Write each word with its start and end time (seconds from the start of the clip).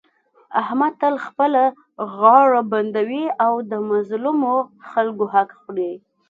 احمد 0.61 0.93
تل 1.01 1.15
خپله 1.25 1.63
غاړه 2.17 2.61
بندوي 2.71 3.25
او 3.45 3.53
د 3.71 3.73
مظلومو 3.89 4.53
خلکو 4.89 5.25
حق 5.33 5.49
خوري. 5.59 5.91